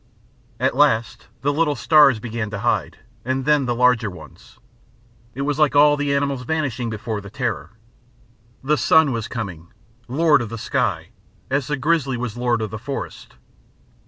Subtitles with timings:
[0.59, 4.57] At last the little stars began to hide, and then the larger ones.
[5.35, 7.73] It was like all the animals vanishing before the Terror.
[8.63, 9.67] The Sun was coming,
[10.07, 11.09] lord of the sky,
[11.51, 13.35] as the grizzly was lord of the forest.